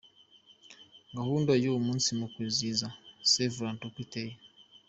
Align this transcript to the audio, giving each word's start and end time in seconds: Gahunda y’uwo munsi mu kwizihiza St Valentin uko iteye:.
Gahunda 1.17 1.51
y’uwo 1.61 1.79
munsi 1.87 2.09
mu 2.19 2.25
kwizihiza 2.33 2.87
St 3.31 3.43
Valentin 3.55 3.87
uko 3.87 3.99
iteye:. 4.05 4.35